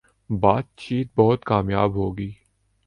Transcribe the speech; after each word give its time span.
باتچیت 0.29 1.07
بہت 1.17 1.43
کامیاب 1.45 1.95
ہو 1.95 2.17
گی 2.17 2.31